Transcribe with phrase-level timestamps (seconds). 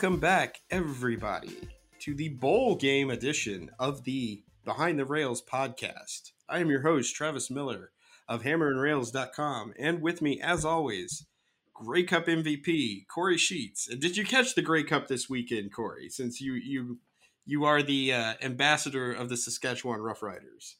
[0.00, 1.68] Welcome back, everybody,
[1.98, 6.30] to the bowl game edition of the Behind the Rails podcast.
[6.48, 7.90] I am your host, Travis Miller
[8.26, 11.26] of hammerandrails.com, and with me, as always,
[11.74, 13.90] Grey Cup MVP Corey Sheets.
[13.90, 16.08] And did you catch the Grey Cup this weekend, Corey?
[16.08, 17.00] Since you you
[17.44, 20.76] you are the uh, ambassador of the Saskatchewan Roughriders.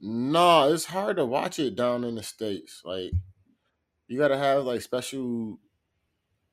[0.00, 2.80] No, it's hard to watch it down in the states.
[2.86, 3.12] Like
[4.06, 5.58] you got to have like special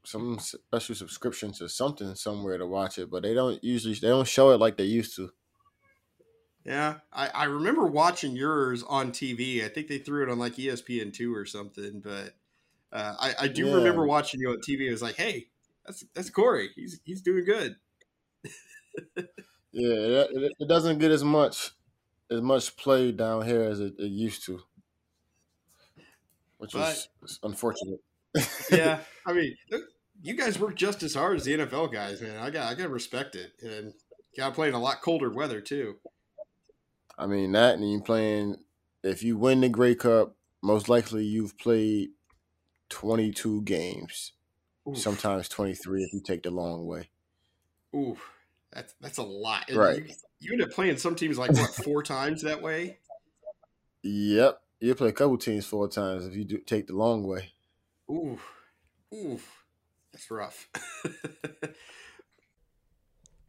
[0.06, 4.28] some special subscription to something somewhere to watch it, but they don't usually they don't
[4.28, 5.32] show it like they used to.
[6.64, 9.64] Yeah, I, I remember watching yours on TV.
[9.64, 12.02] I think they threw it on like ESPN two or something.
[12.02, 12.36] But
[12.92, 13.72] uh, I, I do Yeah.
[13.72, 14.90] remember watching you on TV.
[14.90, 15.50] I was like, hey,
[15.86, 16.72] that's that's Corey.
[16.76, 17.78] He's he's doing good.
[19.72, 21.72] Yeah, it, it, it doesn't get as much
[22.32, 24.62] as much play down here as it, it used to,
[26.58, 28.00] which is is unfortunate.
[28.70, 29.56] Yeah, I mean,
[30.22, 32.38] you guys work just as hard as the NFL guys, man.
[32.38, 33.94] I got I got to respect it, and
[34.38, 35.96] got to play in a lot colder weather too.
[37.18, 38.58] I mean that, and you playing.
[39.04, 42.10] If you win the Grey Cup, most likely you've played
[42.90, 44.34] twenty two games,
[44.88, 47.10] Oof, sometimes twenty three if you take the long way.
[47.96, 48.18] Ooh,
[48.72, 49.70] that's that's a lot.
[49.70, 49.98] And Right.
[49.98, 52.98] You, you end up playing some teams like what four times that way.
[54.04, 57.54] Yep, you play a couple teams four times if you do take the long way.
[58.10, 58.38] Ooh,
[59.14, 59.65] oof,
[60.16, 60.70] that's rough.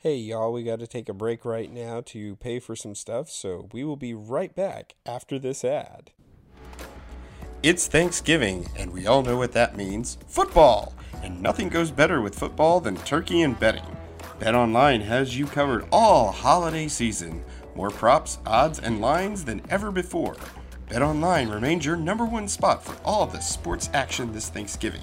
[0.00, 3.28] Hey, y'all, we got to take a break right now to pay for some stuff,
[3.28, 6.12] so we will be right back after this ad.
[7.64, 10.94] It's Thanksgiving, and we all know what that means football!
[11.24, 13.96] And nothing goes better with football than turkey and betting.
[14.38, 17.42] BetOnline has you covered all holiday season.
[17.74, 20.36] More props, odds, and lines than ever before.
[20.88, 25.02] BetOnline remains your number one spot for all the sports action this Thanksgiving.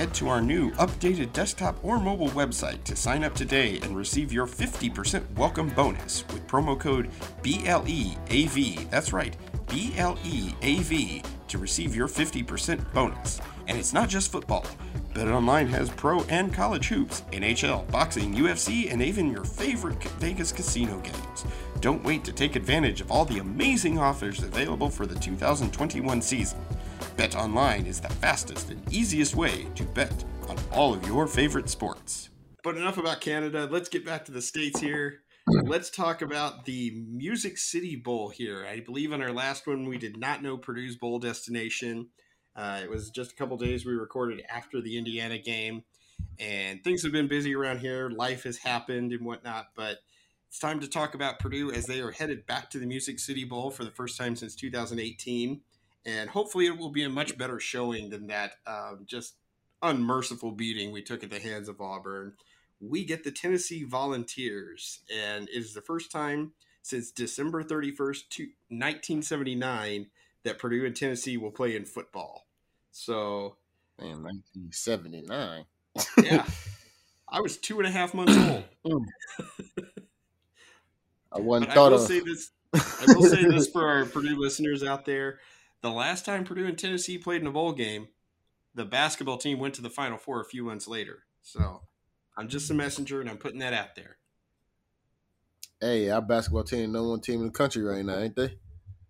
[0.00, 4.32] Head to our new updated desktop or mobile website to sign up today and receive
[4.32, 7.10] your 50% welcome bonus with promo code
[7.42, 8.88] BLEAV.
[8.88, 13.42] That's right, BLEAV to receive your 50% bonus.
[13.68, 14.64] And it's not just football.
[15.12, 20.98] BetOnline has pro and college hoops, NHL, boxing, UFC, and even your favorite Vegas casino
[21.00, 21.44] games.
[21.80, 26.58] Don't wait to take advantage of all the amazing offers available for the 2021 season.
[27.20, 32.30] BetOnline is the fastest and easiest way to bet on all of your favorite sports.
[32.64, 33.68] But enough about Canada.
[33.70, 35.18] Let's get back to the states here.
[35.46, 38.66] Let's talk about the Music City Bowl here.
[38.66, 42.08] I believe on our last one we did not know Purdue's bowl destination.
[42.56, 45.82] Uh, it was just a couple days we recorded after the Indiana game,
[46.38, 48.08] and things have been busy around here.
[48.08, 49.98] Life has happened and whatnot, but
[50.48, 53.44] it's time to talk about Purdue as they are headed back to the Music City
[53.44, 55.60] Bowl for the first time since 2018,
[56.06, 59.34] and hopefully it will be a much better showing than that um, just
[59.82, 62.34] unmerciful beating we took at the hands of Auburn
[62.80, 66.52] we get the Tennessee Volunteers, and it is the first time
[66.82, 70.06] since December 31st, to 1979,
[70.44, 72.46] that Purdue and Tennessee will play in football.
[72.90, 73.56] So,
[73.98, 75.66] Man, 1979.
[76.24, 76.46] yeah,
[77.28, 78.64] I was two and a half months old.
[81.32, 82.06] I wasn't But I thought will of.
[82.06, 82.50] say this.
[82.74, 85.38] I will say this for our Purdue listeners out there:
[85.82, 88.08] the last time Purdue and Tennessee played in a bowl game,
[88.74, 91.24] the basketball team went to the Final Four a few months later.
[91.42, 91.82] So,
[92.36, 94.16] I'm just a messenger, and I'm putting that out there.
[95.80, 98.58] Hey, our basketball team, number one team in the country right now, ain't they?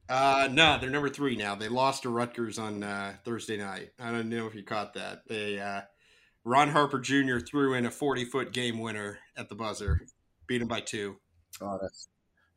[0.09, 1.55] Uh, no, they're number three now.
[1.55, 3.91] They lost to Rutgers on uh, Thursday night.
[3.99, 5.23] I don't know if you caught that.
[5.29, 5.83] They uh,
[6.45, 7.39] Ron Harper Jr.
[7.39, 10.01] threw in a forty-foot game winner at the buzzer,
[10.49, 11.17] beat him by two.
[11.61, 12.09] Oh, that's,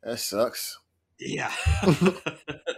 [0.02, 0.80] that sucks.
[1.20, 1.52] Yeah,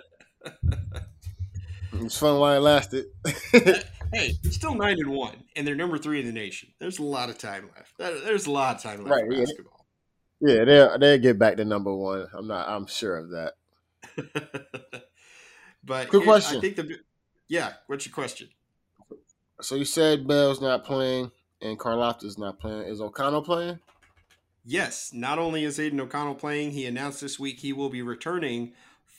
[1.97, 3.07] It was fun while it lasted.
[3.53, 6.71] hey, it's still nine and one, and they're number three in the nation.
[6.79, 7.93] There's a lot of time left.
[7.99, 9.41] There's a lot of time left Right, for yeah.
[9.41, 9.87] basketball.
[10.41, 12.27] yeah, they'll they'll get back to number one.
[12.35, 12.69] I'm not.
[12.69, 13.55] I'm sure of that.
[15.85, 16.59] but it- question.
[16.59, 16.99] I think the
[17.49, 17.73] yeah.
[17.87, 18.49] What's your question?
[19.63, 21.31] So you said Bell's not playing
[21.63, 22.83] and Karlaftis's not playing.
[22.89, 23.79] Is O'Connell playing?
[24.65, 28.73] Yes, not only is Aidan O'Connell playing, he announced this week he will be returning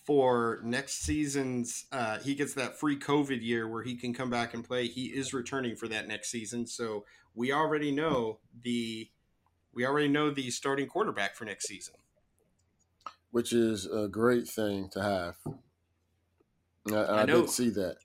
[0.08, 1.86] for next season's.
[1.92, 4.88] Uh, he gets that free COVID year where he can come back and play.
[4.88, 7.04] He is returning for that next season, so
[7.36, 9.10] we already know the
[9.74, 11.96] we already know the starting quarterback for next season.
[13.32, 15.36] which is a great thing to have.
[16.90, 17.98] I, I, I did see that.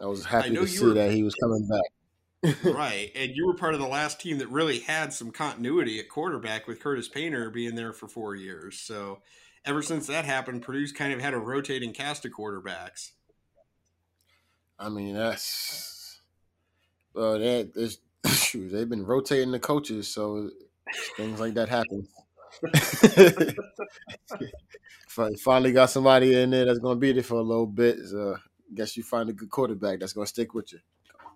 [0.00, 2.64] I was happy know to see were- that he was coming back.
[2.74, 6.08] right, and you were part of the last team that really had some continuity at
[6.08, 8.78] quarterback with Curtis Painter being there for four years.
[8.78, 9.20] So
[9.64, 13.10] ever since that happened, Purdue's kind of had a rotating cast of quarterbacks.
[14.78, 16.20] I mean, that's
[17.14, 20.50] well, that is shoot, they've been rotating the coaches, so
[21.16, 22.06] things like that happen.
[25.38, 27.98] Finally got somebody in there that's going to be there for a little bit.
[28.06, 28.36] So
[28.74, 30.78] guess you find a good quarterback that's going to stick with you.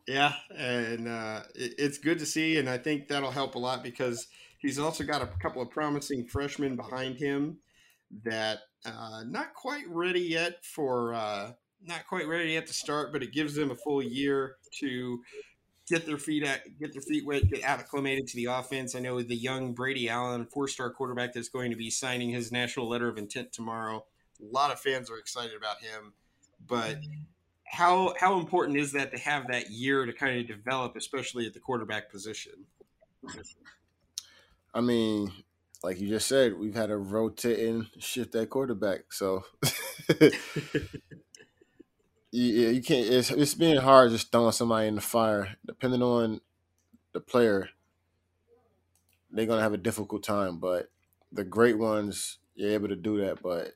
[0.07, 3.83] Yeah, and uh, it, it's good to see, and I think that'll help a lot
[3.83, 4.27] because
[4.59, 7.59] he's also got a couple of promising freshmen behind him
[8.23, 11.53] that uh, not quite ready yet for uh,
[11.83, 15.21] not quite ready yet to start, but it gives them a full year to
[15.89, 18.95] get their feet at get their feet wet, get acclimated to the offense.
[18.95, 22.53] I know the young Brady Allen, four star quarterback, that's going to be signing his
[22.53, 24.05] national letter of intent tomorrow.
[24.41, 26.13] A lot of fans are excited about him,
[26.67, 26.99] but
[27.67, 31.55] how how important is that to have that year to kind of develop, especially at
[31.55, 32.53] the quarterback position?
[34.75, 35.33] I mean,
[35.85, 39.45] like you just said, we've had a rotating shift at quarterback, so
[42.33, 43.07] yeah, you can't.
[43.07, 45.57] It's it's being hard just throwing somebody in the fire.
[45.67, 46.41] Depending on
[47.13, 47.69] the player,
[49.31, 50.59] they're gonna have a difficult time.
[50.59, 50.91] But
[51.31, 53.73] the great ones, you're able to do that, but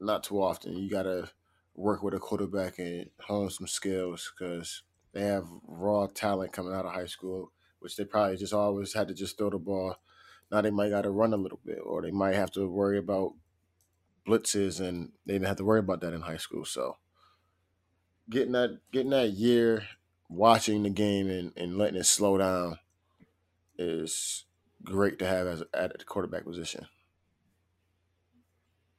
[0.00, 0.76] not too often.
[0.76, 1.30] You gotta
[1.74, 4.82] work with a quarterback and hone some skills because
[5.14, 9.08] they have raw talent coming out of high school, which they probably just always had
[9.08, 9.96] to just throw the ball.
[10.50, 12.98] Now they might got to run a little bit, or they might have to worry
[12.98, 13.34] about
[14.26, 16.64] blitzes, and they didn't have to worry about that in high school.
[16.64, 16.96] So
[18.30, 19.84] getting that getting that year
[20.28, 22.78] watching the game and, and letting it slow down
[23.78, 24.44] is
[24.84, 26.86] great to have as at the quarterback position.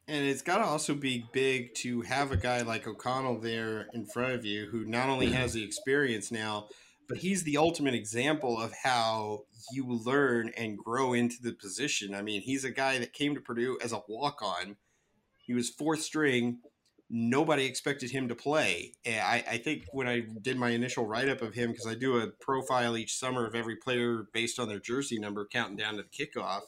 [0.07, 4.07] And it's got to also be big to have a guy like O'Connell there in
[4.07, 5.35] front of you who not only mm-hmm.
[5.35, 6.69] has the experience now,
[7.09, 9.41] but he's the ultimate example of how
[9.73, 12.13] you learn and grow into the position.
[12.13, 14.77] I mean, he's a guy that came to Purdue as a walk on.
[15.39, 16.59] He was fourth string.
[17.09, 18.93] Nobody expected him to play.
[19.07, 22.19] I, I think when I did my initial write up of him, because I do
[22.19, 26.03] a profile each summer of every player based on their jersey number, counting down to
[26.03, 26.61] the kickoff.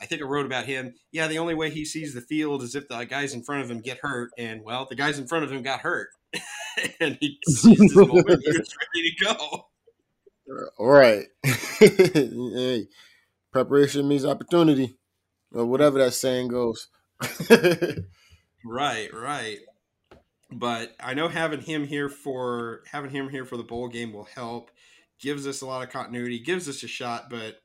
[0.00, 0.94] I think I wrote about him.
[1.12, 3.70] Yeah, the only way he sees the field is if the guys in front of
[3.70, 6.08] him get hurt, and well, the guys in front of him got hurt,
[7.00, 8.42] and he seized his moment.
[8.44, 9.66] He was ready to go.
[10.78, 11.26] All right.
[11.44, 12.86] hey,
[13.52, 14.96] preparation means opportunity,
[15.52, 16.88] or whatever that saying goes.
[18.64, 19.58] Right, right.
[20.50, 24.28] But I know having him here for having him here for the bowl game will
[24.34, 24.70] help.
[25.20, 26.38] Gives us a lot of continuity.
[26.38, 27.60] Gives us a shot, but.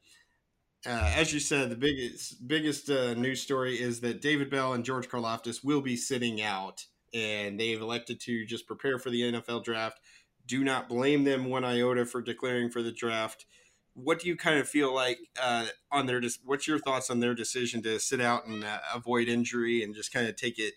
[0.85, 4.83] Uh, as you said, the biggest biggest uh, news story is that David Bell and
[4.83, 6.83] George Karlaftis will be sitting out,
[7.13, 9.99] and they've elected to just prepare for the NFL draft.
[10.45, 13.45] Do not blame them one iota for declaring for the draft.
[13.93, 16.21] What do you kind of feel like uh, on their?
[16.43, 20.11] What's your thoughts on their decision to sit out and uh, avoid injury and just
[20.11, 20.73] kind of take it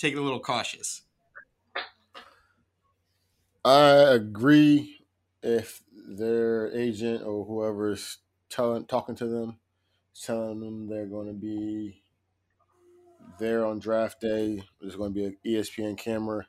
[0.00, 1.02] take it a little cautious?
[3.64, 4.98] I agree.
[5.42, 9.58] If their agent or whoever's telling talking to them,
[10.20, 12.02] telling them they're going to be
[13.38, 14.62] there on draft day.
[14.80, 16.46] There's going to be an ESPN camera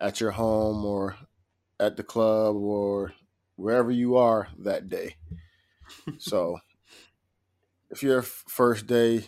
[0.00, 1.16] at your home or
[1.78, 3.12] at the club or
[3.56, 5.16] wherever you are that day.
[6.18, 6.58] so
[7.90, 9.24] if you're a first day,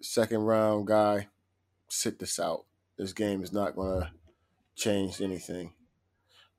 [0.00, 1.28] second round guy,
[1.88, 2.64] sit this out.
[2.98, 4.10] This game is not going to
[4.76, 5.72] change anything.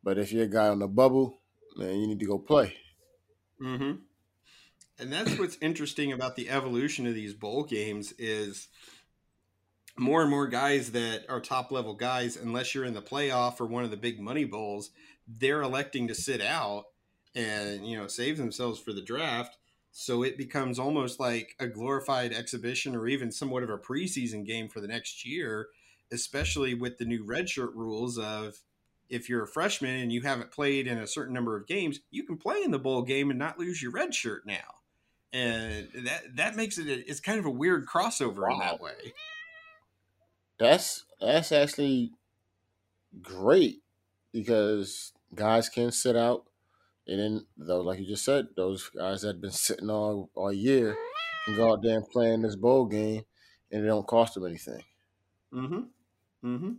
[0.03, 1.39] But if you're a guy on the bubble,
[1.77, 2.75] man, you need to go play.
[3.61, 3.93] Mm-hmm.
[4.99, 8.67] And that's what's interesting about the evolution of these bowl games is
[9.97, 13.65] more and more guys that are top level guys, unless you're in the playoff or
[13.65, 14.91] one of the big money bowls,
[15.27, 16.85] they're electing to sit out
[17.35, 19.57] and you know save themselves for the draft.
[19.91, 24.67] So it becomes almost like a glorified exhibition or even somewhat of a preseason game
[24.67, 25.67] for the next year,
[26.11, 28.55] especially with the new redshirt rules of
[29.07, 32.23] if you're a freshman and you haven't played in a certain number of games, you
[32.23, 34.81] can play in the bowl game and not lose your red shirt now.
[35.31, 39.13] And that that makes it a, it's kind of a weird crossover in that way.
[40.59, 42.11] That's that's actually
[43.21, 43.81] great
[44.31, 46.45] because guys can sit out,
[47.07, 50.53] and then though, like you just said, those guys that have been sitting all all
[50.53, 50.95] year
[51.45, 53.23] can go out there and play in this bowl game,
[53.71, 54.83] and it don't cost them anything.
[55.53, 56.47] Mm-hmm.
[56.47, 56.71] Mm-hmm.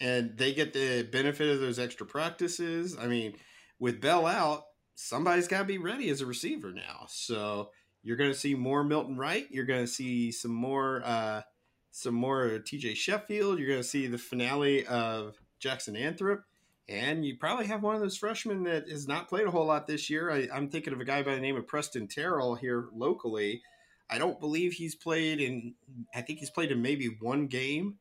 [0.00, 2.96] And they get the benefit of those extra practices.
[2.98, 3.34] I mean,
[3.78, 4.64] with Bell out,
[4.94, 7.06] somebody's got to be ready as a receiver now.
[7.08, 7.70] So
[8.02, 9.46] you're going to see more Milton Wright.
[9.50, 11.42] You're going to see some more, uh,
[11.92, 12.94] some more T.J.
[12.94, 13.58] Sheffield.
[13.58, 16.42] You're going to see the finale of Jackson Anthrop,
[16.88, 19.86] and you probably have one of those freshmen that has not played a whole lot
[19.86, 20.30] this year.
[20.30, 23.62] I, I'm thinking of a guy by the name of Preston Terrell here locally.
[24.10, 25.74] I don't believe he's played in.
[26.14, 27.98] I think he's played in maybe one game.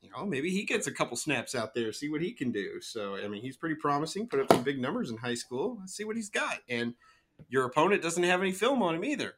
[0.00, 2.80] You know, maybe he gets a couple snaps out there, see what he can do.
[2.80, 4.26] So, I mean, he's pretty promising.
[4.26, 5.76] Put up some big numbers in high school.
[5.80, 6.58] Let's see what he's got.
[6.68, 6.94] And
[7.48, 9.34] your opponent doesn't have any film on him either.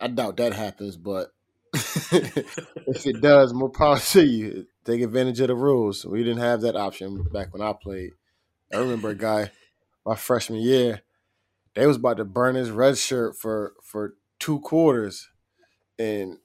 [0.00, 1.34] I doubt that happens, but
[1.74, 4.66] if it does, more power to you.
[4.84, 6.04] Take advantage of the rules.
[6.04, 8.12] We didn't have that option back when I played.
[8.72, 9.50] I remember a guy,
[10.06, 11.02] my freshman year,
[11.74, 15.28] they was about to burn his red shirt for for two quarters,
[15.98, 16.38] and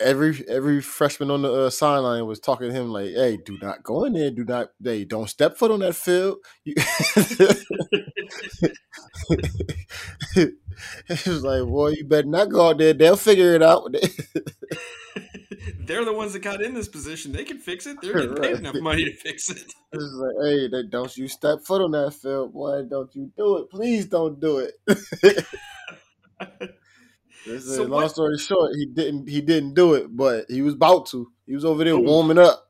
[0.00, 3.82] every every freshman on the uh, sideline was talking to him like, "Hey, do not
[3.82, 4.30] go in there.
[4.30, 4.70] Do not.
[4.82, 6.38] Hey, don't step foot on that field."
[11.08, 12.92] He was like, "Boy, you better not go out there.
[12.94, 13.92] They'll figure it out."
[15.86, 17.32] They're the ones that got in this position.
[17.32, 17.98] They can fix it.
[18.00, 18.58] They're getting paid Right.
[18.58, 19.72] enough money to fix it.
[19.92, 22.82] It's like, hey, that- don't you step foot on that field, boy.
[22.88, 23.70] Don't you do it.
[23.70, 24.72] Please don't do it.
[27.46, 30.62] This is- So long what- story short, he didn't he didn't do it, but he
[30.62, 31.30] was about to.
[31.46, 32.00] He was over there Oh.
[32.00, 32.68] warming up.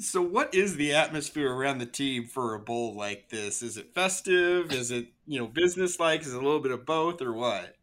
[0.00, 3.62] So, what is the atmosphere around the team for a bowl like this?
[3.62, 4.72] Is it festive?
[4.72, 6.20] Is it you know business like?
[6.20, 7.74] Is it a little bit of both, or what?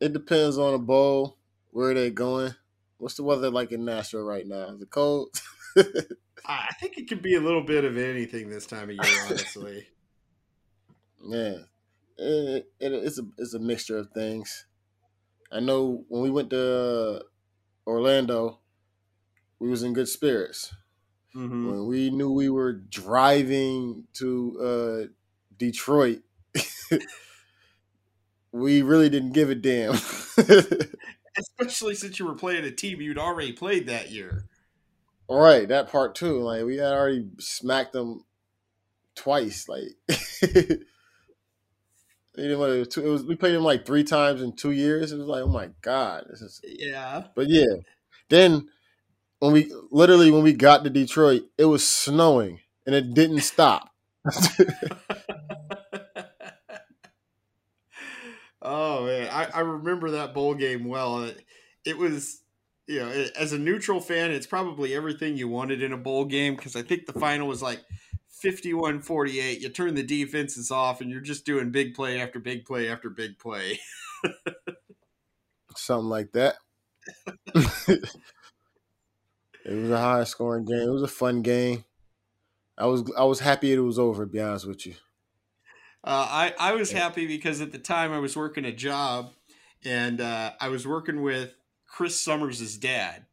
[0.00, 1.38] It depends on the bowl,
[1.72, 2.54] where they going.
[2.98, 4.68] What's the weather like in Nashville right now?
[4.68, 5.40] Is it cold?
[6.46, 9.88] I think it could be a little bit of anything this time of year, honestly.
[11.20, 11.56] Yeah,
[12.16, 14.66] it, it, it's a it's a mixture of things.
[15.50, 17.20] I know when we went to uh,
[17.86, 18.60] Orlando,
[19.58, 20.72] we was in good spirits.
[21.38, 21.70] Mhm.
[21.70, 25.12] When we knew we were driving to uh,
[25.56, 26.22] Detroit,
[28.52, 29.94] we really didn't give a damn.
[31.38, 34.46] Especially since you were playing a team you'd already played that year.
[35.28, 36.40] All right, that part too.
[36.40, 38.24] Like we had already smacked them
[39.14, 39.68] twice.
[39.68, 40.82] Like it
[42.36, 45.12] was, two, it was we played them like three times in two years.
[45.12, 46.60] It was like, oh my god, this is.
[46.64, 47.24] Yeah.
[47.36, 47.76] But yeah,
[48.28, 48.66] then
[49.40, 53.90] when we literally when we got to Detroit, it was snowing and it didn't stop.
[58.62, 61.24] oh man, I, I remember that bowl game well.
[61.24, 61.44] It,
[61.84, 62.42] it was,
[62.86, 66.24] you know, it- as a neutral fan, it's probably everything you wanted in a bowl
[66.24, 67.80] game because I think the final was like
[68.28, 69.60] 51-48.
[69.60, 73.10] You turn the defenses off and you're just doing big play after big play after
[73.10, 73.78] big play.
[75.76, 76.56] Something like that.
[79.68, 80.88] it was a high scoring game.
[80.88, 81.84] It was a fun game.
[82.78, 84.24] I was I was happy it was over.
[84.24, 84.94] To be honest with you.
[86.02, 89.32] Uh, I I was happy because at the time I was working a job,
[89.84, 91.54] and uh, I was working with
[91.86, 93.26] Chris Summers' dad,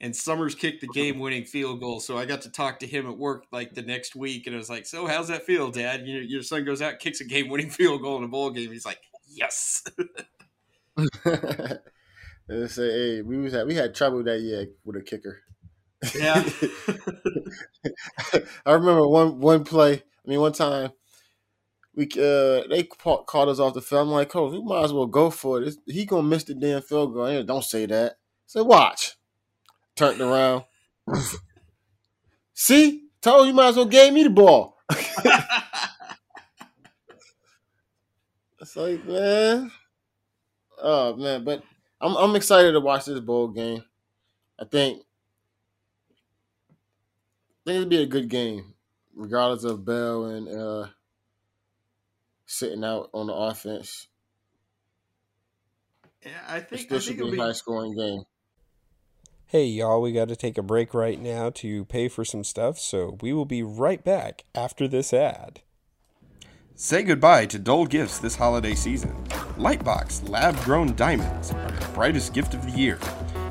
[0.00, 2.00] and Summers kicked the game-winning field goal.
[2.00, 4.58] So I got to talk to him at work like the next week, and I
[4.58, 6.06] was like, "So how's that feel, Dad?
[6.06, 8.86] Your your son goes out, kicks a game-winning field goal in a bowl game." He's
[8.86, 9.84] like, "Yes."
[12.48, 15.42] They say, hey, we was had, we had trouble that year with a kicker.
[16.14, 16.48] Yeah.
[18.66, 19.94] I remember one one play.
[19.94, 20.90] I mean, one time
[21.94, 24.02] we uh they ca- called us off the field.
[24.08, 25.68] I'm like, coach, we might as well go for it.
[25.68, 27.30] It's, he gonna miss the damn field goal.
[27.30, 28.16] Yeah, Don't say that.
[28.46, 29.16] Say, watch.
[29.96, 30.64] Turned around.
[32.54, 34.78] See, told you, you might as well gave me the ball.
[38.60, 39.70] It's like, man.
[40.82, 41.62] Oh man, but
[42.00, 43.82] I'm I'm excited to watch this bowl game.
[44.58, 45.02] I think
[47.66, 48.74] think it'd be a good game,
[49.14, 50.86] regardless of Bell and uh
[52.46, 54.06] sitting out on the offense.
[56.24, 57.38] yeah, I think still I should think be it'll a be.
[57.38, 58.22] high scoring game.
[59.48, 62.78] Hey, y'all, we got to take a break right now to pay for some stuff,
[62.78, 65.60] so we will be right back after this ad.
[66.74, 69.14] Say goodbye to dull gifts this holiday season.
[69.56, 72.98] Lightbox lab grown diamonds are the brightest gift of the year.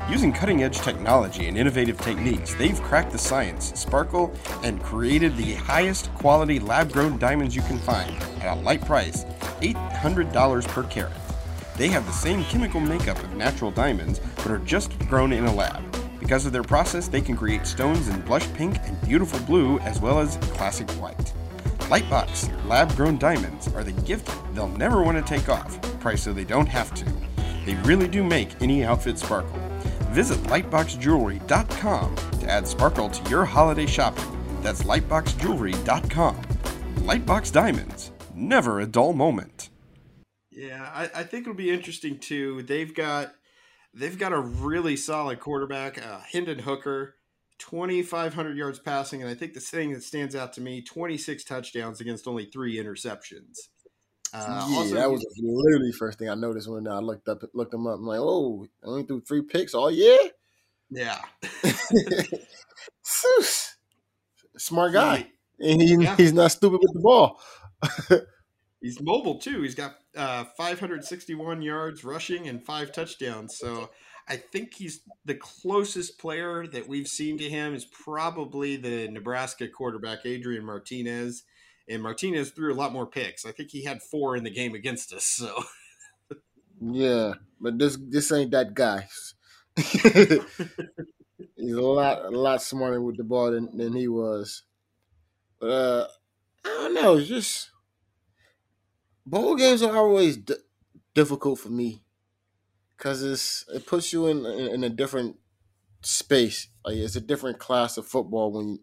[0.08, 4.32] Using cutting edge technology and innovative techniques, they've cracked the science, sparkle,
[4.62, 8.10] and created the highest quality lab grown diamonds you can find
[8.40, 9.24] at a light price
[9.60, 11.12] $800 per carat.
[11.76, 15.52] They have the same chemical makeup of natural diamonds, but are just grown in a
[15.52, 15.82] lab.
[16.20, 20.00] Because of their process, they can create stones in blush pink and beautiful blue, as
[20.00, 21.32] well as classic white.
[21.90, 26.32] Lightbox lab grown diamonds are the gift they'll never want to take off, price so
[26.32, 27.04] they don't have to.
[27.64, 29.65] They really do make any outfit sparkle.
[30.16, 34.24] Visit lightboxjewelry.com to add sparkle to your holiday shopping.
[34.62, 36.36] That's lightboxjewelry.com.
[36.96, 39.68] Lightbox Diamonds, never a dull moment.
[40.50, 42.62] Yeah, I, I think it'll be interesting too.
[42.62, 43.34] They've got
[43.92, 47.16] they've got a really solid quarterback, uh, Hendon Hooker,
[47.58, 50.80] twenty five hundred yards passing, and I think the thing that stands out to me,
[50.80, 53.68] twenty six touchdowns against only three interceptions.
[54.32, 57.70] Uh, yeah, also, that was literally first thing I noticed when I looked up looked
[57.70, 57.98] them up.
[57.98, 60.18] I'm like, oh, only threw three picks all year.
[60.90, 61.20] Yeah,
[64.56, 65.28] smart guy,
[65.58, 66.16] and he, yeah.
[66.16, 67.40] he's not stupid with the ball.
[68.80, 69.62] he's mobile too.
[69.62, 73.58] He's got uh, 561 yards rushing and five touchdowns.
[73.58, 73.90] So
[74.28, 79.68] I think he's the closest player that we've seen to him is probably the Nebraska
[79.68, 81.44] quarterback Adrian Martinez.
[81.88, 83.46] And Martinez threw a lot more picks.
[83.46, 85.24] I think he had four in the game against us.
[85.24, 85.62] So
[86.80, 89.08] yeah, but this this ain't that guy.
[89.76, 94.62] he's a lot a lot smarter with the ball than, than he was.
[95.60, 96.06] But uh,
[96.64, 97.16] I don't know.
[97.16, 97.70] It's just
[99.24, 100.54] bowl games are always d-
[101.14, 102.02] difficult for me
[102.96, 105.36] because it's it puts you in, in, in a different
[106.02, 106.68] space.
[106.84, 108.78] Like it's a different class of football when you,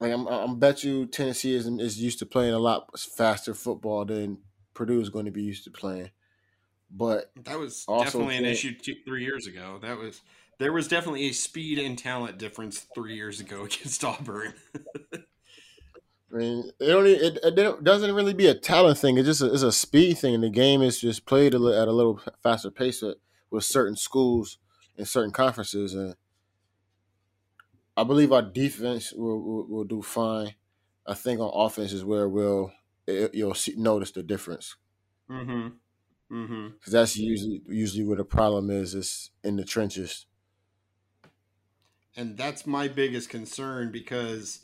[0.00, 4.04] like I'm, I'm bet you Tennessee is is used to playing a lot faster football
[4.04, 4.38] than
[4.74, 6.10] Purdue is going to be used to playing.
[6.90, 9.78] But that was definitely an issue two, three years ago.
[9.82, 10.20] That was
[10.58, 14.54] there was definitely a speed and talent difference three years ago against Auburn.
[16.32, 19.16] I mean, it only it, it doesn't really be a talent thing.
[19.16, 20.34] It's just a, it's a speed thing.
[20.34, 23.16] And the game is just played at a little faster pace with,
[23.50, 24.58] with certain schools
[24.98, 26.14] and certain conferences, and
[27.96, 30.54] I believe our defense will, will, will do fine.
[31.06, 32.72] I think on offense is where we'll
[33.06, 34.76] it, you'll see, notice the difference.
[35.30, 35.68] Mm-hmm.
[36.34, 36.68] Mm-hmm.
[36.68, 40.26] Because that's usually usually where the problem is is in the trenches.
[42.16, 44.60] And that's my biggest concern because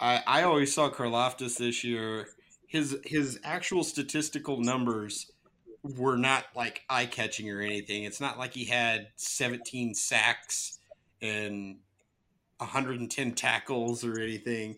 [0.00, 2.28] I, I always saw Karlaftis this year.
[2.66, 5.30] His his actual statistical numbers
[5.82, 8.02] were not like eye catching or anything.
[8.04, 10.80] It's not like he had 17 sacks
[11.22, 11.78] and
[12.58, 14.76] 110 tackles or anything,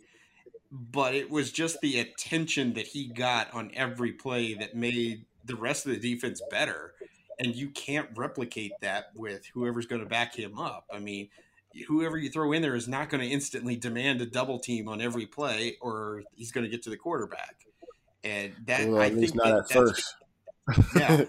[0.70, 5.56] but it was just the attention that he got on every play that made the
[5.56, 6.94] rest of the defense better.
[7.38, 10.86] And you can't replicate that with whoever's going to back him up.
[10.92, 11.28] I mean,
[11.86, 15.00] whoever you throw in there is not going to instantly demand a double team on
[15.00, 17.56] every play, or he's going to get to the quarterback.
[18.24, 20.14] And that well, I think not that, at first.
[20.96, 21.24] yeah,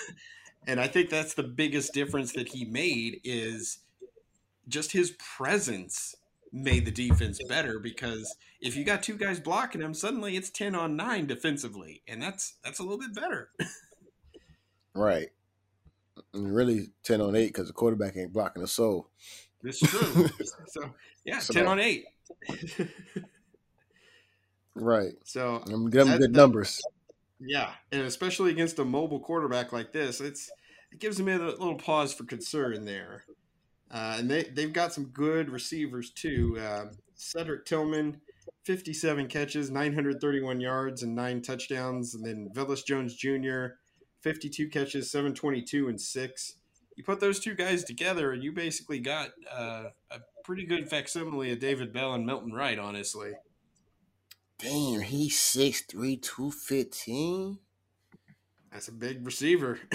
[0.66, 3.78] and I think that's the biggest difference that he made is
[4.68, 6.14] just his presence
[6.52, 10.74] made the defense better because if you got two guys blocking him, suddenly it's ten
[10.74, 13.50] on nine defensively, and that's that's a little bit better.
[14.94, 15.28] right.
[16.34, 19.08] And really ten on eight because the quarterback ain't blocking a soul.
[19.62, 20.28] This true.
[20.66, 20.94] so
[21.24, 22.04] yeah, so, ten on eight.
[24.74, 25.14] right.
[25.24, 26.82] So I'm getting good that, numbers.
[27.40, 30.50] Yeah, and especially against a mobile quarterback like this, it's
[30.92, 33.24] it gives me a little pause for concern there.
[33.92, 36.56] Uh, and they they've got some good receivers too.
[36.58, 38.20] Uh, Cedric Tillman,
[38.64, 42.14] 57 catches, 931 yards, and nine touchdowns.
[42.14, 43.74] And then Velus Jones Jr.,
[44.22, 46.56] 52 catches, 722 and six
[46.96, 51.52] you put those two guys together, and you basically got uh, a pretty good facsimile
[51.52, 53.32] of David Bell and Milton Wright, honestly.
[54.58, 57.58] Damn, he's 6'3", 215?
[58.70, 59.80] That's a big receiver.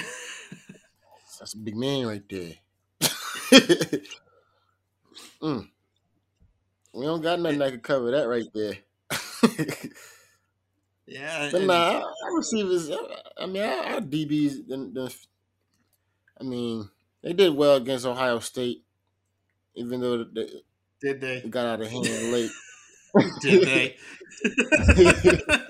[1.40, 2.54] That's a big man right there.
[5.42, 5.68] Mm.
[6.94, 8.78] We don't got nothing that can cover that right there.
[11.06, 12.90] yeah, but nah, our receivers.
[13.38, 15.16] I mean, our, DBs, the, the
[16.40, 16.90] I mean,
[17.22, 18.84] they did well against Ohio State,
[19.76, 20.50] even though they
[21.02, 22.52] did they, they got out of hand late.
[23.42, 23.98] did they?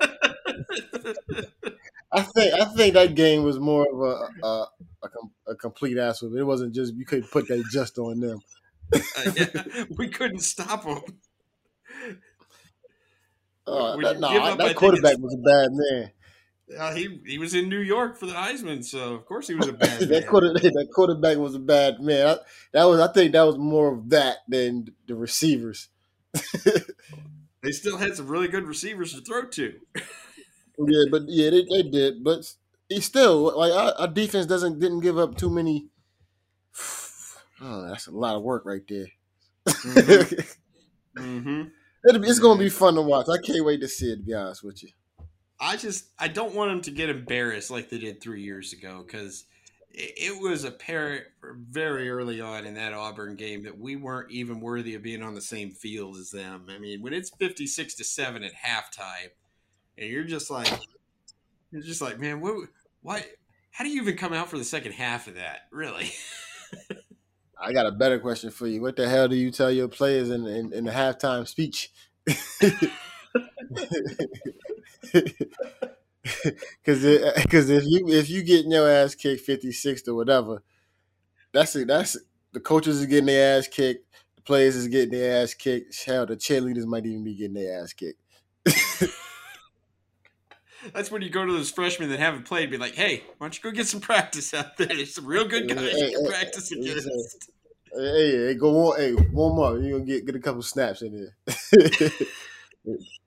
[2.17, 4.67] I think I think that game was more of a a,
[5.03, 8.39] a, a complete ass It wasn't just you couldn't put that just on them.
[8.93, 8.99] uh,
[9.36, 11.01] yeah, we couldn't stop them.
[13.67, 16.12] Uh, that, no, that quarterback was a bad man.
[16.77, 19.67] Uh, he he was in New York for the Heisman, so of course he was
[19.67, 22.27] a bad that, quarter, that quarterback was a bad man.
[22.27, 22.38] I,
[22.73, 25.89] that was I think that was more of that than the receivers.
[27.62, 29.80] they still had some really good receivers to throw to.
[30.78, 32.24] Yeah, but yeah, they, they did.
[32.24, 32.54] But
[32.90, 35.88] he still like our, our, defense doesn't didn't give up too many.
[37.60, 39.08] Oh, that's a lot of work right there.
[39.68, 41.20] Mm-hmm.
[41.20, 41.63] mm-hmm.
[42.04, 43.26] It's gonna be fun to watch.
[43.30, 44.18] I can't wait to see it.
[44.18, 44.90] To be honest with you.
[45.60, 49.04] I just I don't want them to get embarrassed like they did three years ago
[49.06, 49.46] because
[49.90, 54.62] it, it was apparent very early on in that Auburn game that we weren't even
[54.62, 56.68] worthy of being on the same field as them.
[56.70, 59.30] I mean, when it's fifty six to seven at halftime,
[59.98, 60.72] and you're just like,
[61.72, 62.70] you're just like, man, what,
[63.02, 63.26] why?
[63.72, 65.62] How do you even come out for the second half of that?
[65.72, 66.12] Really?
[67.60, 68.82] I got a better question for you.
[68.82, 71.92] What the hell do you tell your players in in, in the halftime speech?
[76.84, 77.04] Because
[77.42, 80.62] because if you if you getting your ass kicked fifty six or whatever,
[81.54, 81.88] that's it.
[81.88, 82.18] That's
[82.54, 84.06] the coaches is getting their ass kicked.
[84.36, 85.96] The players is getting their ass kicked.
[86.06, 88.22] Hell, the cheerleaders might even be getting their ass kicked.
[90.98, 93.56] That's when you go to those freshmen that haven't played, be like, "Hey, why don't
[93.56, 94.88] you go get some practice out there?
[94.88, 97.52] There's some real good guys hey, you can hey, practice hey, against."
[97.94, 99.80] Hey, hey, go on, hey, warm up.
[99.80, 101.38] You gonna get get a couple snaps in there.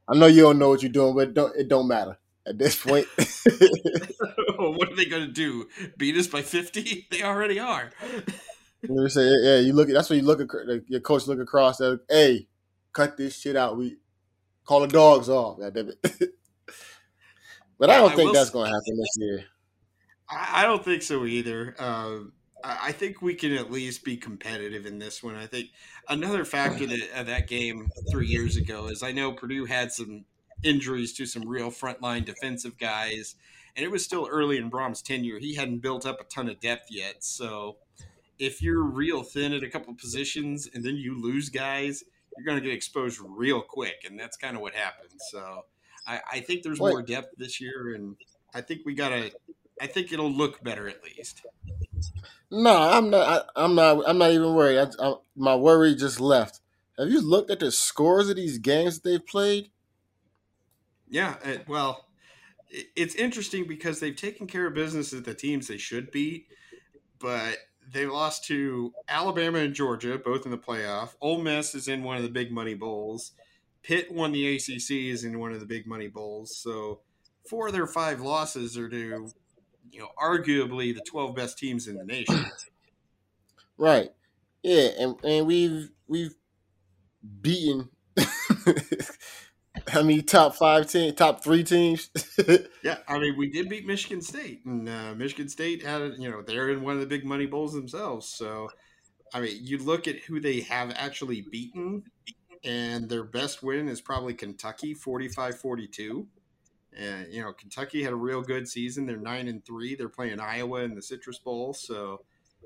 [0.08, 2.58] I know you don't know what you're doing, but it don't, it don't matter at
[2.58, 3.06] this point.
[4.58, 5.68] what are they going to do?
[5.96, 7.06] Beat us by 50?
[7.08, 7.92] They already are.
[8.82, 9.88] You say, yeah, you look.
[9.88, 10.40] At that's when you look.
[10.40, 11.80] At, your coach look across.
[11.80, 12.48] At, hey,
[12.92, 13.76] cut this shit out.
[13.76, 13.98] We
[14.64, 15.60] call the dogs off.
[15.60, 16.34] God damn it.
[17.80, 19.44] But I don't I think that's going to happen this year.
[20.30, 21.74] I don't think so either.
[21.78, 25.34] Um, I think we can at least be competitive in this one.
[25.34, 25.70] I think
[26.08, 30.26] another factor that uh, that game three years ago is I know Purdue had some
[30.62, 33.34] injuries to some real frontline defensive guys,
[33.74, 35.38] and it was still early in Brohm's tenure.
[35.38, 37.78] He hadn't built up a ton of depth yet, so
[38.38, 42.04] if you're real thin at a couple positions and then you lose guys,
[42.36, 45.18] you're going to get exposed real quick, and that's kind of what happened.
[45.30, 45.64] So
[46.06, 48.16] I, I think there's more depth this year, and
[48.54, 49.30] I think we got to.
[49.80, 51.42] I think it'll look better at least.
[52.50, 53.48] No, I'm not.
[53.54, 54.02] I, am not.
[54.06, 54.78] I'm not even worried.
[54.78, 56.60] I, I, my worry just left.
[56.98, 59.70] Have you looked at the scores of these games they've played?
[61.08, 62.06] Yeah, it, well,
[62.68, 66.48] it, it's interesting because they've taken care of business at the teams they should beat,
[67.18, 67.56] but
[67.92, 71.14] they lost to Alabama and Georgia, both in the playoff.
[71.20, 73.32] Ole Miss is in one of the big money bowls.
[73.82, 76.56] Pitt won the ACCs is in one of the big money bowls.
[76.56, 77.00] So
[77.48, 79.28] four of their five losses are to,
[79.90, 82.44] you know, arguably the twelve best teams in the nation.
[83.78, 84.10] Right.
[84.62, 86.34] Yeah, and, and we've we've
[87.40, 87.88] beaten
[89.92, 92.10] I mean, top five team, top three teams.
[92.82, 96.42] yeah, I mean, we did beat Michigan State, and uh, Michigan State had, you know,
[96.42, 98.28] they're in one of the big money bowls themselves.
[98.28, 98.68] So,
[99.32, 102.04] I mean, you look at who they have actually beaten,
[102.64, 106.26] and their best win is probably Kentucky, 45 42.
[106.96, 109.06] And, you know, Kentucky had a real good season.
[109.06, 109.94] They're nine and three.
[109.94, 111.72] They're playing Iowa in the Citrus Bowl.
[111.72, 112.22] So,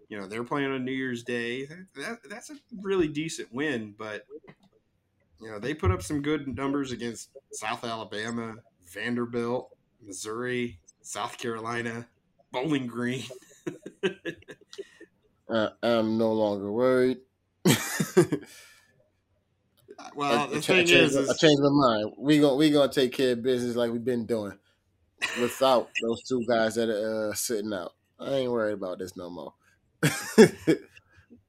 [0.08, 1.66] you know, they're playing on New Year's Day.
[1.96, 4.26] That, that's a really decent win, but
[5.40, 8.54] you know, they put up some good numbers against South Alabama,
[8.86, 12.06] Vanderbilt, Missouri, South Carolina,
[12.50, 13.24] Bowling Green.
[15.48, 17.18] uh, I'm no longer worried.
[20.14, 22.12] well, the I, thing I is, is, I changed my mind.
[22.18, 24.58] We gonna we gonna take care of business like we've been doing
[25.40, 27.92] without those two guys that are uh, sitting out.
[28.18, 29.54] I ain't worried about this no more.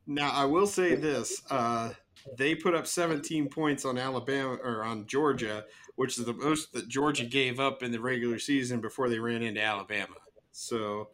[0.08, 1.92] now I will say this: uh,
[2.38, 5.66] they put up 17 points on Alabama or on Georgia,
[5.96, 9.44] which is the most that Georgia gave up in the regular season before they ran
[9.44, 10.16] into Alabama.
[10.52, 11.10] So,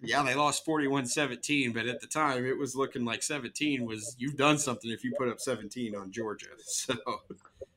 [0.00, 4.14] yeah, they lost 41 17, but at the time it was looking like 17 was
[4.18, 6.46] you've done something if you put up 17 on Georgia.
[6.64, 6.94] So,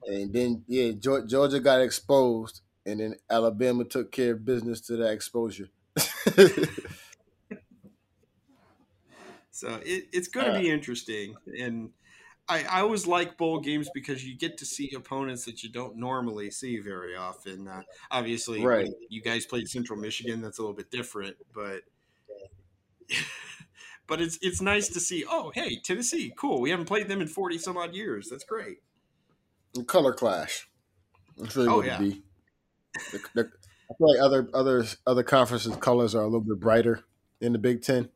[0.08, 5.12] and then, yeah, Georgia got exposed, and then Alabama took care of business to that
[5.12, 5.70] exposure.
[9.52, 11.36] so it, it's going to be interesting.
[11.60, 11.92] And,
[12.52, 15.96] I, I always like bowl games because you get to see opponents that you don't
[15.96, 17.68] normally see very often.
[17.68, 18.90] Uh, obviously, right.
[19.10, 21.82] you guys played Central Michigan, that's a little bit different, but
[24.08, 25.24] but it's it's nice to see.
[25.30, 26.62] Oh, hey, Tennessee, cool.
[26.62, 28.30] We haven't played them in forty some odd years.
[28.30, 28.78] That's great.
[29.88, 30.68] Color clash.
[31.38, 31.96] That's really oh, what yeah.
[31.96, 32.24] it be.
[33.12, 33.50] The, the,
[33.90, 37.04] I feel like other other other conferences' colors are a little bit brighter
[37.40, 38.10] in the Big 10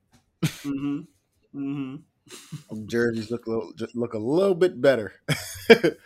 [0.44, 1.00] mm-hmm.
[1.56, 1.96] Mm-hmm
[2.88, 5.14] jerseys look a little, look a little bit better.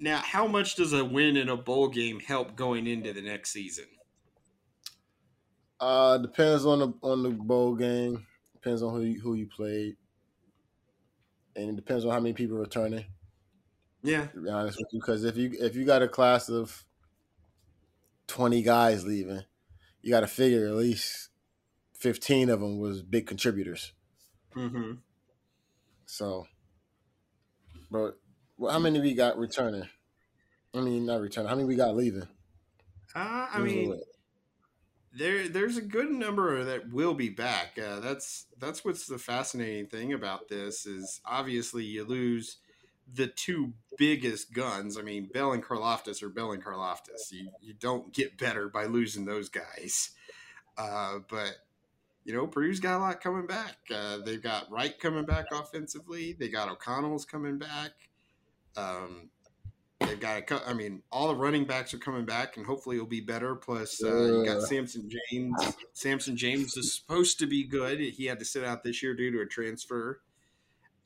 [0.00, 3.50] now, how much does a win in a bowl game help going into the next
[3.50, 3.86] season?
[5.80, 8.26] Uh, depends on the on the bowl game.
[8.54, 9.96] Depends on who you, who you played,
[11.54, 13.04] and it depends on how many people are returning.
[14.02, 16.84] Yeah, to be honest with you, because if you if you got a class of
[18.26, 19.42] twenty guys leaving,
[20.02, 21.28] you got to figure at least
[21.94, 23.92] fifteen of them was big contributors.
[24.56, 24.94] Mm-hmm.
[26.06, 26.46] So,
[27.90, 28.18] but
[28.56, 29.88] well, how many we got returning?
[30.74, 31.48] I mean, not returning.
[31.48, 32.28] How many we got leaving?
[33.14, 34.00] Uh, I mean,
[35.12, 37.78] there there's a good number that will be back.
[37.78, 42.58] Uh, that's that's what's the fascinating thing about this is obviously you lose
[43.14, 44.98] the two biggest guns.
[44.98, 47.32] I mean, Bell and Karlaftis are Bell and Karlaftis.
[47.32, 50.10] You you don't get better by losing those guys.
[50.76, 51.56] Uh, but
[52.24, 53.76] you know, Purdue's got a lot coming back.
[53.92, 56.34] Uh, they've got Wright coming back offensively.
[56.38, 57.92] They got O'Connell's coming back.
[58.76, 59.30] Um,
[60.00, 60.62] they've got a cut.
[60.66, 63.54] I mean, all the running backs are coming back, and hopefully it'll be better.
[63.54, 65.76] Plus, uh, you got Sampson James.
[65.92, 68.00] Sampson James is supposed to be good.
[68.00, 70.20] He had to sit out this year due to a transfer.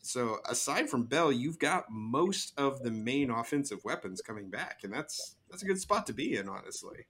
[0.05, 4.93] So, aside from Bell, you've got most of the main offensive weapons coming back, and
[4.93, 7.07] that's that's a good spot to be in, honestly.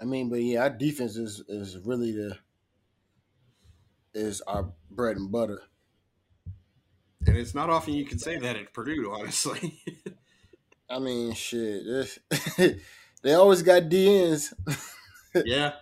[0.00, 2.36] I mean, but yeah, our defense is is really the
[4.14, 5.62] is our bread and butter.
[7.26, 9.82] And it's not often you can say that at Purdue, honestly.
[10.88, 12.18] I mean, shit,
[13.22, 14.52] they always got DNs.
[15.44, 15.72] yeah.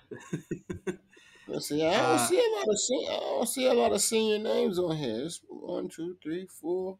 [1.60, 4.00] See, I don't Uh, see a lot of sen- I don't see a lot of
[4.00, 5.24] senior names on here.
[5.26, 6.98] It's one, two, three, four,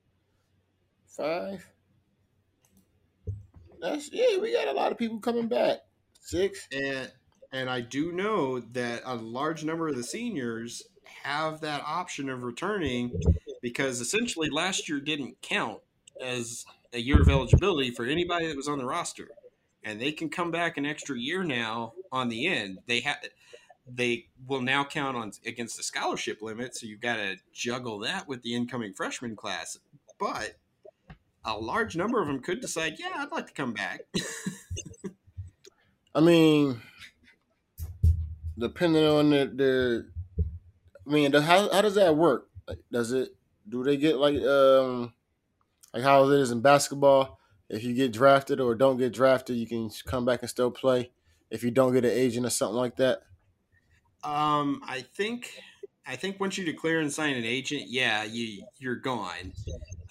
[1.07, 1.67] five.
[3.81, 5.79] That's yeah, we got a lot of people coming back.
[6.21, 6.69] Six.
[6.73, 7.13] And
[7.53, 10.83] and I do know that a large number of the seniors
[11.23, 13.21] have that option of returning
[13.63, 15.81] because essentially last year didn't count
[16.21, 16.65] as
[16.95, 19.29] a year of eligibility for anybody that was on the roster.
[19.83, 22.79] And they can come back an extra year now on the end.
[22.87, 23.19] They have
[23.87, 28.27] they will now count on against the scholarship limit, so you've got to juggle that
[28.27, 29.79] with the incoming freshman class.
[30.19, 30.55] But
[31.45, 34.03] a large number of them could decide, yeah, I'd like to come back.
[36.15, 36.81] I mean,
[38.57, 40.09] depending on the, the
[41.07, 42.49] I mean, the, how how does that work?
[42.67, 43.35] Like, does it
[43.69, 45.13] do they get like um
[45.95, 47.41] like how it is in basketball?
[47.71, 51.13] If you get drafted or don't get drafted, you can come back and still play.
[51.51, 53.23] If you don't get an agent or something like that,
[54.23, 55.61] Um, I think
[56.07, 59.53] I think once you declare and sign an agent, yeah, you you're gone.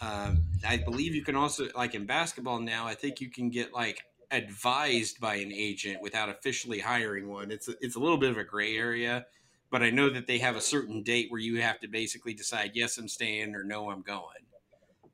[0.02, 2.88] Um, I believe you can also like in basketball now.
[2.88, 7.52] I think you can get like advised by an agent without officially hiring one.
[7.52, 9.28] It's a, it's a little bit of a gray area,
[9.72, 12.72] but I know that they have a certain date where you have to basically decide
[12.76, 14.48] yes, I'm staying or no, I'm going.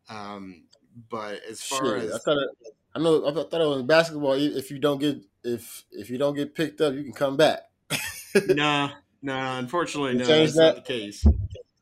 [0.10, 0.64] Um,
[1.10, 2.50] but as far shit, I as thought it,
[2.96, 4.34] I know I thought it was basketball.
[4.34, 7.62] If you don't get if if you don't get picked up, you can come back.
[8.48, 8.90] no,
[9.22, 11.26] no, unfortunately, They no, that's not the case.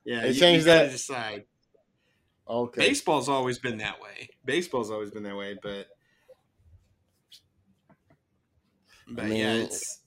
[0.05, 0.91] Yeah, They you, you changed gotta that?
[0.91, 1.45] decide.
[2.47, 4.29] Okay, Baseball's always been that way.
[4.45, 5.87] Baseball's always been that way, but
[9.09, 10.01] but I yeah, it's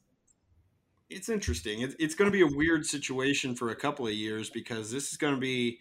[1.11, 1.83] it's interesting.
[1.83, 5.11] It's it's going to be a weird situation for a couple of years because this
[5.11, 5.81] is going to be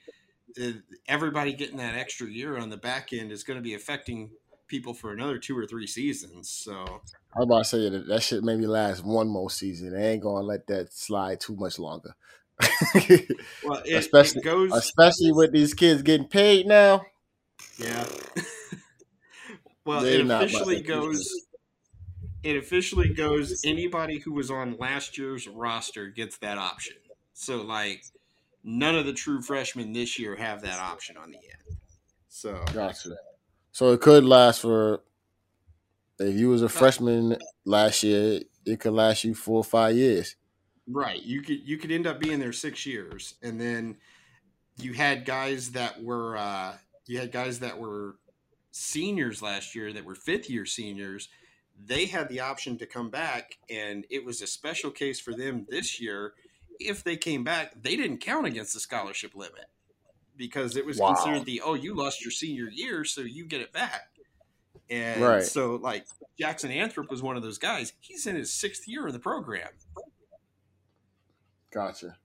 [1.07, 4.31] everybody getting that extra year on the back end is going to be affecting
[4.69, 6.49] people for another two or three seasons.
[6.49, 7.01] So
[7.35, 9.91] I'm about to say that that shit maybe last one more season.
[9.91, 12.15] They ain't gonna let that slide too much longer.
[13.63, 17.01] well, it, Especially- it goes Especially with these kids getting paid now.
[17.77, 18.05] Yeah.
[19.85, 21.47] well, They're it officially goes.
[22.43, 23.61] It officially goes.
[23.65, 26.95] Anybody who was on last year's roster gets that option.
[27.33, 28.03] So, like,
[28.63, 31.77] none of the true freshmen this year have that option on the end.
[32.27, 33.15] So, Gotcha.
[33.71, 35.01] So it could last for
[36.19, 40.35] if you was a freshman last year, it could last you four or five years.
[40.87, 43.97] right, you could you could end up being there six years, and then
[44.77, 46.73] you had guys that were uh,
[47.05, 48.15] you had guys that were
[48.71, 51.29] seniors last year that were fifth year seniors
[51.85, 55.65] they had the option to come back and it was a special case for them
[55.69, 56.33] this year
[56.79, 59.65] if they came back they didn't count against the scholarship limit
[60.37, 61.13] because it was Wow.
[61.13, 64.09] considered the oh you lost your senior year so you get it back
[64.89, 65.43] and Right.
[65.43, 66.05] so like
[66.39, 69.69] jackson anthrop was one of those guys he's in his sixth year of the program
[71.71, 72.17] Gotcha.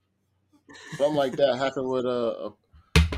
[0.97, 2.55] Something like that happened with a,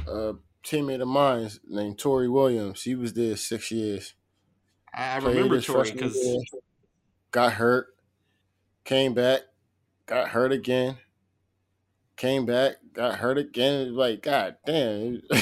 [0.09, 2.83] a, a teammate of mine named Tori Williams.
[2.83, 4.15] He was there six years.
[4.93, 6.45] i, Played remember tori because
[7.31, 7.95] got hurt,
[8.85, 9.43] came back,
[10.07, 10.99] got hurt again,
[12.17, 13.95] came back, got hurt again.
[13.95, 15.23] Like, god damn.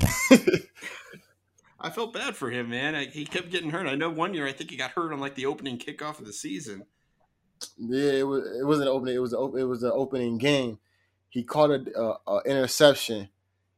[1.80, 2.94] I felt bad for him, man.
[2.94, 3.86] I, he kept getting hurt.
[3.86, 6.24] I know one year I think he got hurt on like the opening kickoff of
[6.26, 6.86] the season.
[7.78, 8.44] Yeah, it was.
[8.58, 9.14] It wasn't opening.
[9.14, 9.32] It was.
[9.32, 10.78] It was an opening game.
[11.28, 13.28] He caught a, a, a interception,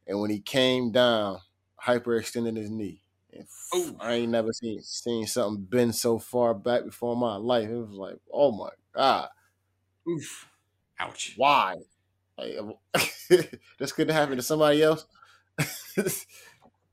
[0.07, 1.41] and when he came down,
[1.85, 3.03] hyperextended his knee.
[3.33, 3.97] And Ooh.
[4.01, 7.69] I ain't never seen seen something bend so far back before in my life.
[7.69, 9.29] It was like, oh my god,
[10.09, 10.49] Oof.
[10.99, 11.35] Ouch.
[11.37, 11.77] why?
[13.79, 15.07] This couldn't happen to somebody else.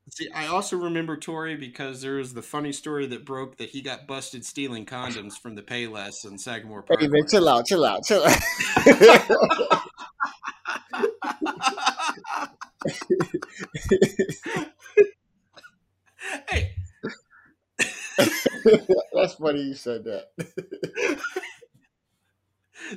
[0.09, 3.81] See, I also remember Tori because there was the funny story that broke that he
[3.81, 7.01] got busted stealing condoms from the Payless in Sagamore Park.
[7.01, 8.37] Hey man, chill out, chill out, chill out.
[16.49, 16.73] hey,
[19.13, 20.29] That's funny you said that.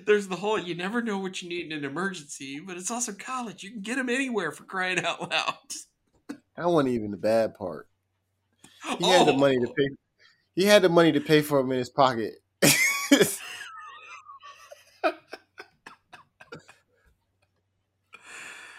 [0.06, 3.12] There's the whole you never know what you need in an emergency, but it's also
[3.12, 3.62] college.
[3.62, 5.54] You can get them anywhere for crying out loud.
[6.56, 7.86] That wasn't even the bad part.
[8.98, 9.36] He had the Oh.
[9.36, 9.88] money to pay.
[10.54, 12.34] He had the money to pay for them in his pocket.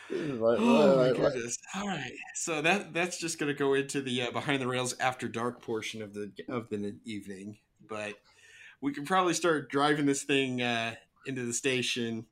[0.09, 1.57] Like, Oh my like, like- goodness!
[1.75, 4.95] All right, so that that's just going to go into the uh, behind the rails
[5.01, 7.57] after dark portion of the of the evening,
[7.89, 8.13] but
[8.81, 12.25] we can probably start driving this thing uh, into the station.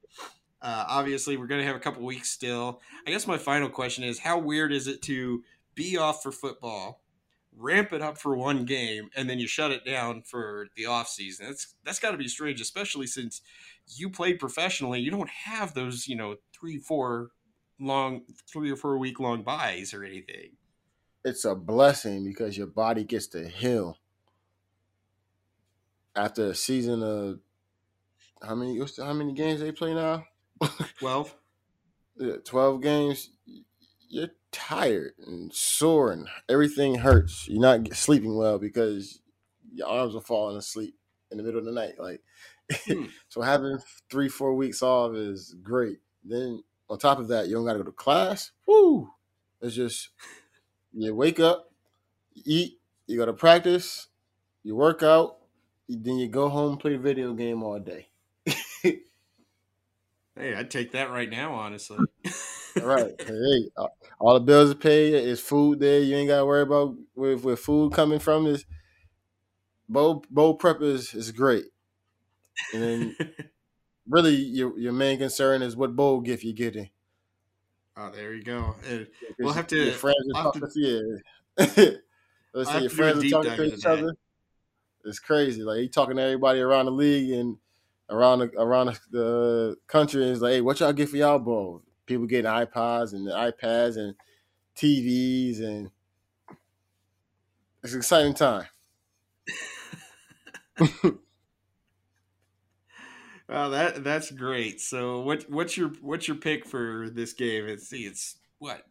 [0.62, 2.81] Uh, obviously, we're going to have a couple weeks still.
[3.08, 5.43] I guess my final question is: How weird is it to
[5.75, 7.01] be off for football,
[7.55, 11.08] ramp it up for one game, and then you shut it down for the off
[11.08, 11.47] season?
[11.47, 13.41] That's that's got to be strange, especially since
[13.88, 14.99] you played professionally.
[15.01, 17.29] You don't have those, you know, three, four
[17.79, 20.51] long three or four week long byes or anything.
[21.25, 23.97] it's a blessing because your body gets to heal
[26.15, 27.39] after a season of
[28.41, 30.25] how many how many games they play now?
[30.99, 31.36] Twelve.
[32.17, 33.32] Yeah, Twelve games.
[34.08, 37.47] You're tired and sore and everything hurts.
[37.47, 39.19] You're not sleeping well because
[39.73, 40.95] your arms are falling asleep
[41.32, 41.99] in the middle of the night.
[41.99, 42.21] Like
[42.88, 43.06] Hmm.
[43.30, 43.78] so, having
[44.10, 45.99] three four weeks off is great.
[46.23, 48.51] Then on top of that, you don't got to go to class.
[48.65, 49.10] Woo!
[49.62, 50.10] It's just
[50.93, 51.71] you wake up,
[52.34, 54.08] you eat, you go to practice,
[54.63, 55.38] you work out,
[55.88, 58.10] then you go home play a video game all day.
[60.38, 62.00] Hey, I'd take that right now, honestly.
[62.76, 63.12] right.
[63.26, 63.88] Hey, uh,
[64.19, 65.13] all the bills are paid.
[65.13, 66.02] Is food there?
[66.02, 68.48] You ain't got to worry about where, where food coming from.
[68.48, 68.65] Is
[69.88, 71.65] bowl bowl prep is is great,
[72.74, 73.15] and then
[74.08, 76.89] really your your main concern is what bowl gift you're getting.
[77.98, 78.76] oh, there you go.
[78.88, 79.08] And
[79.39, 81.19] We'll have to- Your friends are talking to you.
[82.54, 84.15] Let's say your to friends are talking to each that.
[85.06, 85.62] It's crazy.
[85.62, 87.58] Like he talking to everybody around the league and
[88.10, 90.24] around the, around the, country.
[90.24, 91.82] And it's like, hey, what y'all get for y'all bowl?
[92.06, 94.15] People getting iPods and iPads and
[94.76, 95.89] TVs and
[97.84, 98.65] it's an exciting time.
[103.48, 104.82] oh, that that's great.
[104.82, 107.68] So, what what's your what's your pick for this game?
[107.68, 108.88] It's see, it's what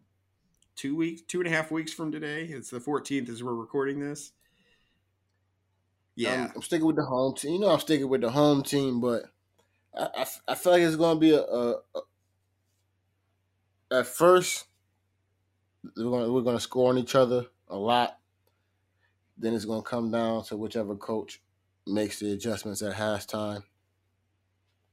[0.76, 2.44] two weeks, two and a half weeks from today.
[2.44, 4.30] It's the fourteenth as we're recording this.
[6.16, 7.54] Yeah, I'm, I'm sticking with the home team.
[7.54, 9.24] You know, I'm sticking with the home team, but
[9.96, 13.98] I, I, I feel like it's going to be a, a, a.
[13.98, 14.66] At first,
[15.96, 18.18] we're going we're going to score on each other a lot.
[19.36, 21.42] Then it's going to come down to whichever coach
[21.86, 23.64] makes the adjustments at halftime,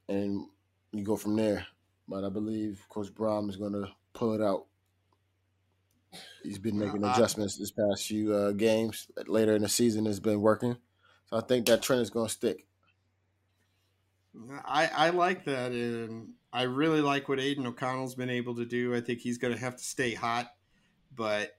[0.10, 0.48] and
[0.92, 1.68] you go from there.
[2.08, 4.66] But I believe Coach Brohm is going to pull it out.
[6.44, 9.08] He's been making adjustments this past few uh, games.
[9.28, 10.78] Later in the season, it's been working.
[11.32, 12.66] So I think that trend is going to stick.
[14.66, 18.96] I, I like that, and I really like what Aidan O'Connell's been able to do.
[18.96, 20.52] I think he's going to have to stay hot,
[21.16, 21.58] but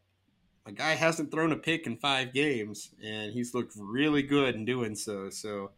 [0.66, 4.64] a guy hasn't thrown a pick in five games, and he's looked really good in
[4.64, 5.28] doing so.
[5.30, 5.72] So,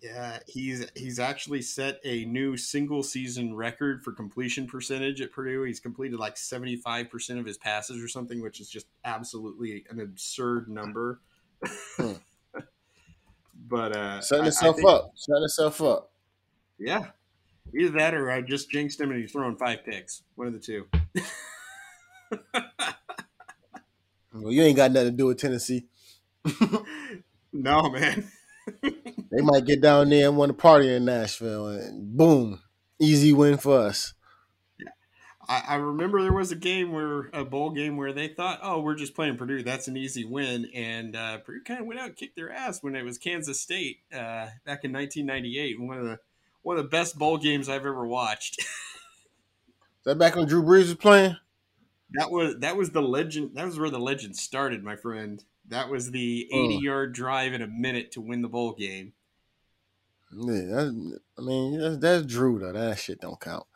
[0.00, 5.62] yeah, he's he's actually set a new single season record for completion percentage at Purdue.
[5.62, 9.84] He's completed like seventy five percent of his passes or something, which is just absolutely
[9.90, 11.20] an absurd number.
[11.96, 12.12] Hmm.
[13.66, 15.12] But uh, Setting itself think- up.
[15.16, 16.10] Setting itself up.
[16.78, 17.06] yeah.
[17.76, 20.22] Either that or I just jinxed him and he's throwing five picks.
[20.36, 20.86] One of the two.
[24.32, 25.86] Well, you ain't got nothing to do with Tennessee.
[27.52, 28.28] no, man.
[28.82, 32.60] They might get down there and want to party in Nashville, and boom,
[32.98, 34.14] easy win for us.
[35.48, 38.80] I, I remember there was a game where, a bowl game where they thought, oh,
[38.80, 39.62] we're just playing Purdue.
[39.62, 40.70] That's an easy win.
[40.74, 43.60] And uh, Purdue kind of went out and kicked their ass when it was Kansas
[43.60, 45.80] State uh, back in 1998.
[45.80, 46.18] One of the
[46.62, 48.58] one of the best bowl games I've ever watched.
[48.60, 48.66] Is
[50.06, 51.36] that back when Drew Brees was playing?
[52.12, 53.52] that was that was the legend.
[53.54, 55.42] That was where the legend started, my friend.
[55.68, 56.64] That was the Oh.
[56.64, 59.12] 80 yard drive in a minute to win the bowl game.
[60.36, 60.90] Yeah,
[61.38, 62.72] I mean that's, that's Drew though.
[62.72, 63.66] That shit don't count.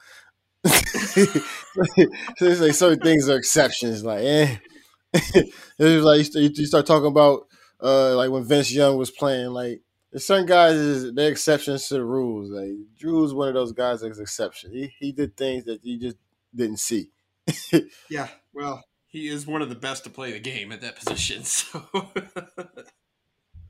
[2.40, 4.04] it's like certain things are exceptions.
[4.04, 4.56] Like, eh.
[5.12, 7.46] it was like you start, you start talking about
[7.82, 9.50] uh like when Vince Young was playing.
[9.50, 9.80] Like,
[10.10, 12.50] there's certain guys is they're exceptions to the rules.
[12.50, 14.72] Like Drew was one of those guys that's exception.
[14.72, 16.16] He he did things that you just
[16.54, 17.10] didn't see.
[18.10, 21.44] Yeah, well, he is one of the best to play the game at that position.
[21.44, 21.82] So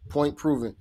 [0.09, 0.75] Point proven.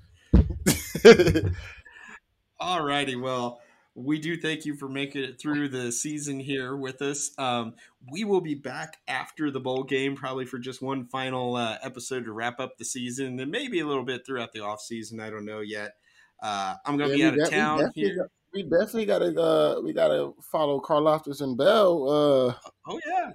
[2.59, 3.15] All righty.
[3.15, 3.59] Well,
[3.99, 7.31] we do thank you for making it through the season here with us.
[7.39, 7.73] Um,
[8.11, 12.25] we will be back after the bowl game, probably for just one final uh, episode
[12.25, 15.19] to wrap up the season, and maybe a little bit throughout the off season.
[15.19, 15.95] I don't know yet.
[16.41, 18.15] Uh, I'm going to Yeah, be we out of we town definitely here.
[18.17, 22.07] got- We definitely gotta uh we gotta follow Karlaftis and Bell.
[22.09, 22.53] Uh
[22.87, 23.31] Oh yeah,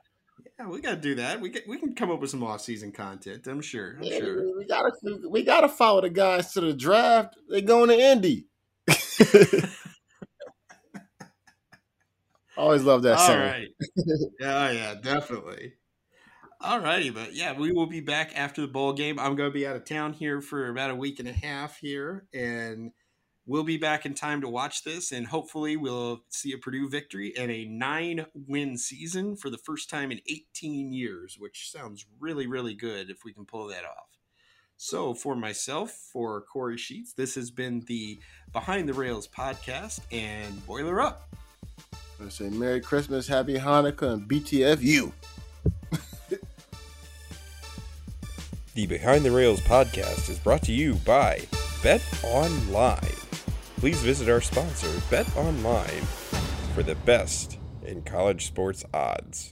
[0.58, 1.40] yeah, we got to do that.
[1.40, 3.46] We get, we can come up with some off season content.
[3.48, 3.96] I'm sure.
[3.98, 4.42] I'm yeah, sure.
[4.46, 4.92] we, we gotta
[5.28, 7.36] we gotta follow the guys to the draft.
[7.48, 8.46] They're going to Indy.
[12.56, 13.38] Always love that All song.
[13.38, 13.68] right.
[14.40, 15.74] yeah, yeah, definitely.
[16.60, 19.18] All righty, but yeah, we will be back after the bowl game.
[19.18, 21.78] I'm going to be out of town here for about a week and a half
[21.78, 22.92] here, and
[23.46, 27.32] we'll be back in time to watch this, and hopefully we'll see a Purdue victory
[27.36, 32.74] and a nine-win season for the first time in 18 years, which sounds really, really
[32.74, 34.18] good if we can pull that off.
[34.76, 38.20] So, for myself, for Corey Sheets, this has been the
[38.52, 41.28] Behind the Rails podcast, and Boiler Up.
[42.24, 45.12] I say Merry Christmas, Happy Hanukkah, and BTFU.
[48.74, 51.42] The Behind the Rails podcast is brought to you by
[51.82, 53.16] Bet Online.
[53.76, 56.00] Please visit our sponsor, Bet Online,
[56.74, 59.51] for the best in college sports odds.